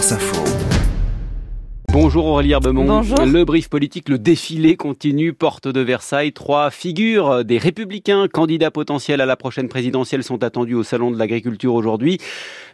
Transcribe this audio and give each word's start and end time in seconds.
France 0.00 0.12
Info. 0.12 0.89
Bonjour 1.92 2.26
Aurélie 2.26 2.52
Herbemont. 2.52 2.84
Bonjour. 2.84 3.18
Le 3.24 3.44
brief 3.44 3.68
politique, 3.68 4.08
le 4.08 4.16
défilé 4.16 4.76
continue, 4.76 5.32
porte 5.32 5.66
de 5.66 5.80
Versailles. 5.80 6.32
Trois 6.32 6.70
figures 6.70 7.44
des 7.44 7.58
républicains 7.58 8.28
candidats 8.28 8.70
potentiels 8.70 9.20
à 9.20 9.26
la 9.26 9.34
prochaine 9.34 9.68
présidentielle 9.68 10.22
sont 10.22 10.44
attendus 10.44 10.74
au 10.74 10.84
Salon 10.84 11.10
de 11.10 11.18
l'Agriculture 11.18 11.74
aujourd'hui. 11.74 12.18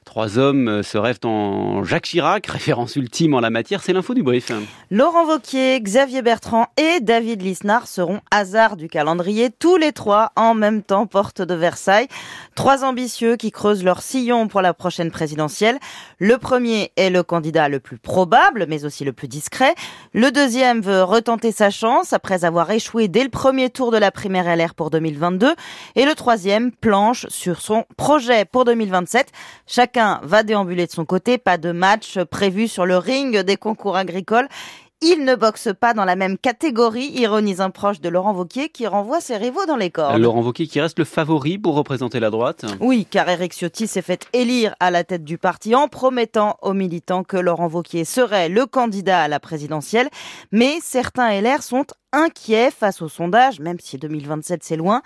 Trois 0.05 0.39
hommes 0.39 0.83
se 0.83 0.99
rêvent 0.99 1.25
en 1.25 1.83
Jacques 1.83 2.05
Chirac, 2.05 2.47
référence 2.47 2.95
ultime 2.97 3.33
en 3.33 3.41
la 3.41 3.49
matière. 3.49 3.83
C'est 3.83 3.95
l'info 3.95 4.13
du 4.13 4.23
brief. 4.23 4.53
Laurent 4.91 5.25
Vauquier, 5.25 5.81
Xavier 5.81 6.21
Bertrand 6.21 6.67
et 6.77 7.01
David 7.01 7.43
Lisnard 7.43 7.89
seront 7.89 8.21
hasard 8.31 8.77
du 8.77 8.89
calendrier, 8.89 9.49
tous 9.51 9.79
les 9.79 9.93
trois 9.93 10.33
en 10.37 10.55
même 10.55 10.83
temps 10.83 11.07
porte 11.07 11.41
de 11.41 11.55
Versailles. 11.55 12.07
Trois 12.55 12.85
ambitieux 12.85 13.37
qui 13.37 13.51
creusent 13.51 13.83
leur 13.83 14.03
sillon 14.03 14.47
pour 14.47 14.61
la 14.61 14.75
prochaine 14.75 15.11
présidentielle. 15.11 15.79
Le 16.19 16.37
premier 16.37 16.93
est 16.97 17.11
le 17.11 17.23
candidat 17.23 17.69
le 17.69 17.81
plus 17.81 17.99
probable, 17.99 18.67
mais 18.69 18.85
aussi 18.85 19.06
le 19.07 19.15
plus 19.15 19.29
discret. 19.29 19.75
Le 20.13 20.31
deuxième 20.31 20.83
veut 20.83 21.03
retenter 21.03 21.53
sa 21.53 21.71
chance 21.71 22.13
après 22.13 22.45
avoir 22.45 22.71
échoué 22.71 23.09
dès 23.09 23.23
le 23.23 23.31
premier 23.31 23.71
tour 23.71 23.91
de 23.91 23.97
la 23.97 24.11
primaire 24.11 24.55
LR 24.55 24.75
pour 24.75 24.91
2022. 24.91 25.55
Et 25.95 26.05
le 26.05 26.15
troisième 26.15 26.73
planche 26.73 27.27
sur 27.29 27.63
son 27.63 27.85
projet 27.97 28.45
pour 28.45 28.67
2027. 28.67 29.33
Chacun 29.67 30.21
va 30.23 30.43
déambuler 30.43 30.87
de 30.87 30.93
son 30.93 31.07
côté, 31.07 31.39
pas 31.39 31.57
de 31.57 31.73
match 31.73 32.19
prévu 32.25 32.69
sur 32.69 32.85
le 32.85 32.99
ring 32.99 33.39
des 33.39 33.57
concours 33.57 33.97
agricoles. 33.97 34.49
Il 35.03 35.25
ne 35.25 35.35
boxe 35.35 35.69
pas 35.79 35.93
dans 35.93 36.07
la 36.07 36.17
même 36.17 36.39
catégorie, 36.39 37.09
ironise 37.09 37.61
un 37.61 37.69
proche 37.69 38.01
de 38.01 38.09
Laurent 38.09 38.33
Vauquier 38.33 38.71
qui 38.71 38.87
renvoie 38.87 39.21
ses 39.21 39.37
rivaux 39.37 39.67
dans 39.67 39.77
les 39.77 39.91
cordes. 39.91 40.19
Laurent 40.19 40.41
Wauquiez 40.41 40.67
qui 40.67 40.81
reste 40.81 40.99
le 40.99 41.05
favori 41.05 41.59
pour 41.59 41.75
représenter 41.75 42.19
la 42.19 42.31
droite. 42.31 42.65
Oui, 42.81 43.07
car 43.11 43.29
Eric 43.29 43.53
Ciotti 43.53 43.89
s'est 43.89 44.01
fait 44.01 44.27
élire 44.33 44.75
à 44.81 44.91
la 44.91 45.05
tête 45.05 45.23
du 45.23 45.37
parti 45.37 45.75
en 45.75 45.89
promettant 45.89 46.57
aux 46.63 46.73
militants 46.73 47.25
que 47.25 47.37
Laurent 47.37 47.69
Vauquier 47.69 48.07
serait 48.07 48.49
le 48.49 48.65
candidat 48.65 49.21
à 49.21 49.29
la 49.29 49.39
présidentielle. 49.39 50.09
Mais 50.51 50.79
certains 50.83 51.43
LR 51.43 51.63
sont 51.63 51.85
inquiets 52.15 52.71
face 52.71 53.03
au 53.03 53.09
sondage, 53.11 53.61
même 53.61 53.79
si 53.79 53.99
2027 53.99 54.65
c'est 54.65 54.77
loin. 54.77 55.03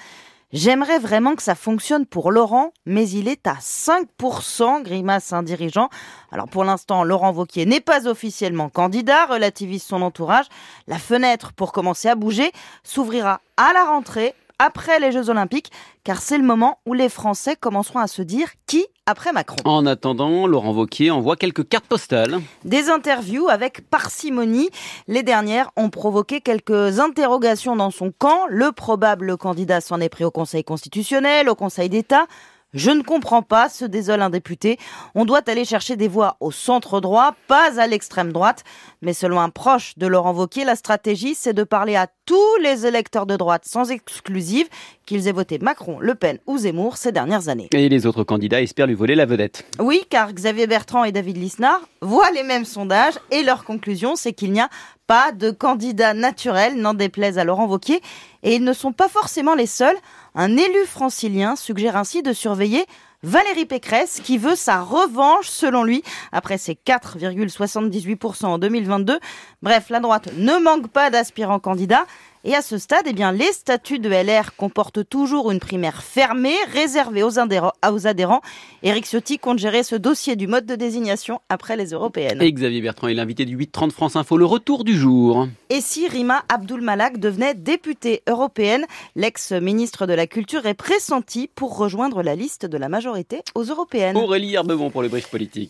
J'aimerais 0.52 0.98
vraiment 0.98 1.36
que 1.36 1.44
ça 1.44 1.54
fonctionne 1.54 2.06
pour 2.06 2.32
Laurent, 2.32 2.72
mais 2.84 3.08
il 3.08 3.28
est 3.28 3.46
à 3.46 3.54
5%, 3.54 4.82
grimace 4.82 5.32
un 5.32 5.44
dirigeant. 5.44 5.90
Alors 6.32 6.48
pour 6.48 6.64
l'instant, 6.64 7.04
Laurent 7.04 7.30
Vauquier 7.30 7.66
n'est 7.66 7.80
pas 7.80 8.08
officiellement 8.08 8.68
candidat, 8.68 9.26
relativise 9.26 9.84
son 9.84 10.02
entourage. 10.02 10.46
La 10.88 10.98
fenêtre 10.98 11.52
pour 11.52 11.70
commencer 11.70 12.08
à 12.08 12.16
bouger 12.16 12.50
s'ouvrira 12.82 13.40
à 13.56 13.72
la 13.72 13.84
rentrée 13.84 14.34
après 14.58 14.98
les 14.98 15.12
Jeux 15.12 15.30
Olympiques, 15.30 15.70
car 16.02 16.20
c'est 16.20 16.36
le 16.36 16.44
moment 16.44 16.80
où 16.84 16.94
les 16.94 17.08
Français 17.08 17.54
commenceront 17.54 18.00
à 18.00 18.08
se 18.08 18.20
dire 18.20 18.48
qui 18.66 18.84
après 19.10 19.32
Macron. 19.32 19.56
En 19.64 19.84
attendant, 19.86 20.46
Laurent 20.46 20.72
Wauquiez 20.72 21.10
envoie 21.10 21.36
quelques 21.36 21.68
cartes 21.68 21.86
postales. 21.86 22.40
Des 22.64 22.88
interviews 22.88 23.48
avec 23.48 23.88
parcimonie. 23.90 24.70
Les 25.08 25.22
dernières 25.22 25.70
ont 25.76 25.90
provoqué 25.90 26.40
quelques 26.40 27.00
interrogations 27.00 27.76
dans 27.76 27.90
son 27.90 28.12
camp. 28.16 28.46
Le 28.48 28.72
probable 28.72 29.36
candidat 29.36 29.80
s'en 29.80 30.00
est 30.00 30.08
pris 30.08 30.24
au 30.24 30.30
Conseil 30.30 30.64
constitutionnel, 30.64 31.48
au 31.48 31.54
Conseil 31.54 31.88
d'État. 31.88 32.26
Je 32.72 32.92
ne 32.92 33.02
comprends 33.02 33.42
pas, 33.42 33.68
se 33.68 33.84
désole 33.84 34.22
un 34.22 34.30
député. 34.30 34.78
On 35.16 35.24
doit 35.24 35.40
aller 35.48 35.64
chercher 35.64 35.96
des 35.96 36.06
voix 36.06 36.36
au 36.38 36.52
centre 36.52 37.00
droit, 37.00 37.34
pas 37.48 37.80
à 37.80 37.88
l'extrême 37.88 38.32
droite. 38.32 38.62
Mais 39.02 39.12
selon 39.12 39.40
un 39.40 39.50
proche 39.50 39.98
de 39.98 40.06
Laurent 40.06 40.32
Wauquiez, 40.32 40.64
la 40.64 40.76
stratégie, 40.76 41.34
c'est 41.34 41.52
de 41.52 41.64
parler 41.64 41.96
à 41.96 42.06
tous 42.30 42.56
les 42.62 42.86
électeurs 42.86 43.26
de 43.26 43.34
droite 43.34 43.64
sans 43.66 43.90
exclusive, 43.90 44.68
qu'ils 45.04 45.26
aient 45.26 45.32
voté 45.32 45.58
Macron, 45.58 45.98
Le 45.98 46.14
Pen 46.14 46.38
ou 46.46 46.58
Zemmour 46.58 46.96
ces 46.96 47.10
dernières 47.10 47.48
années. 47.48 47.68
Et 47.72 47.88
les 47.88 48.06
autres 48.06 48.22
candidats 48.22 48.62
espèrent 48.62 48.86
lui 48.86 48.94
voler 48.94 49.16
la 49.16 49.26
vedette. 49.26 49.66
Oui, 49.80 50.04
car 50.08 50.32
Xavier 50.32 50.68
Bertrand 50.68 51.02
et 51.02 51.10
David 51.10 51.38
Lisnard 51.38 51.80
voient 52.02 52.30
les 52.30 52.44
mêmes 52.44 52.64
sondages 52.64 53.18
et 53.32 53.42
leur 53.42 53.64
conclusion, 53.64 54.14
c'est 54.14 54.32
qu'il 54.32 54.52
n'y 54.52 54.60
a 54.60 54.70
pas 55.08 55.32
de 55.32 55.50
candidat 55.50 56.14
naturel, 56.14 56.76
n'en 56.76 56.94
déplaise 56.94 57.36
à 57.36 57.42
Laurent 57.42 57.66
Wauquiez, 57.66 58.00
et 58.44 58.54
ils 58.54 58.62
ne 58.62 58.74
sont 58.74 58.92
pas 58.92 59.08
forcément 59.08 59.56
les 59.56 59.66
seuls. 59.66 59.96
Un 60.36 60.56
élu 60.56 60.86
francilien 60.86 61.56
suggère 61.56 61.96
ainsi 61.96 62.22
de 62.22 62.32
surveiller 62.32 62.86
Valérie 63.22 63.66
Pécresse, 63.66 64.20
qui 64.24 64.38
veut 64.38 64.56
sa 64.56 64.80
revanche, 64.80 65.46
selon 65.46 65.84
lui, 65.84 66.02
après 66.32 66.56
ses 66.56 66.72
4,78% 66.72 68.46
en 68.46 68.58
2022. 68.58 69.20
Bref, 69.60 69.90
la 69.90 70.00
droite 70.00 70.30
ne 70.38 70.56
manque 70.62 70.88
pas 70.88 71.10
d'aspirants 71.10 71.60
candidats. 71.60 72.06
Et 72.42 72.54
à 72.54 72.62
ce 72.62 72.78
stade, 72.78 73.04
eh 73.04 73.12
bien, 73.12 73.32
les 73.32 73.52
statuts 73.52 73.98
de 73.98 74.08
LR 74.08 74.56
comportent 74.56 75.06
toujours 75.06 75.50
une 75.50 75.58
primaire 75.58 76.02
fermée, 76.02 76.54
réservée 76.72 77.22
aux, 77.22 77.38
adhérents. 77.38 77.72
aux 77.86 78.06
adhérents. 78.06 78.40
Éric 78.82 79.04
Ciotti 79.04 79.38
compte 79.38 79.58
gérer 79.58 79.82
ce 79.82 79.94
dossier 79.94 80.36
du 80.36 80.46
mode 80.46 80.64
de 80.64 80.74
désignation 80.74 81.40
après 81.50 81.76
les 81.76 81.90
européennes. 81.90 82.40
Et 82.40 82.50
Xavier 82.50 82.80
Bertrand 82.80 83.08
est 83.08 83.14
l'invité 83.14 83.44
du 83.44 83.56
830 83.56 83.92
France 83.92 84.16
Info, 84.16 84.38
le 84.38 84.46
retour 84.46 84.84
du 84.84 84.96
jour. 84.96 85.48
Et 85.68 85.82
si 85.82 86.08
Rima 86.08 86.42
Abdul 86.48 86.80
Malak 86.80 87.18
devenait 87.18 87.52
députée 87.52 88.22
européenne, 88.26 88.86
l'ex-ministre 89.16 90.06
de 90.06 90.14
la 90.14 90.26
Culture 90.26 90.64
est 90.64 90.72
pressenti 90.72 91.50
pour 91.54 91.76
rejoindre 91.76 92.22
la 92.22 92.36
liste 92.36 92.64
de 92.64 92.78
la 92.78 92.88
majorité 92.88 93.42
aux 93.54 93.64
européennes. 93.64 94.16
Aurélie 94.16 94.54
Herbemont 94.54 94.88
pour 94.88 95.02
le 95.02 95.08
brief 95.08 95.28
politique. 95.28 95.68